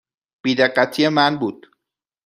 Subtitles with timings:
[0.41, 1.67] بی دقتی من بود.